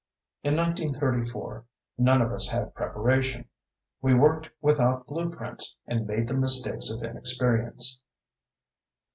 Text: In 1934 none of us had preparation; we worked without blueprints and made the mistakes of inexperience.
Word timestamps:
In 0.41 0.55
1934 0.55 1.63
none 1.99 2.23
of 2.23 2.31
us 2.31 2.47
had 2.47 2.73
preparation; 2.73 3.47
we 4.01 4.15
worked 4.15 4.49
without 4.59 5.05
blueprints 5.05 5.77
and 5.85 6.07
made 6.07 6.27
the 6.27 6.33
mistakes 6.33 6.89
of 6.89 7.03
inexperience. 7.03 7.99